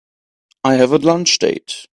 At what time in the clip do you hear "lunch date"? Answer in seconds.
0.97-1.85